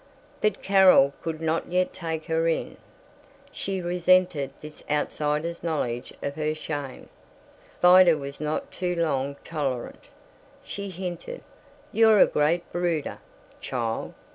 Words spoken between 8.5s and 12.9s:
too long tolerant. She hinted, "You're a great